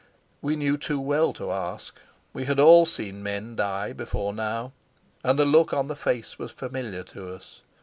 [0.41, 1.95] We knew too well to ask:
[2.33, 4.71] we had all seen men die before now,
[5.23, 7.61] and the look on the face was familiar to us.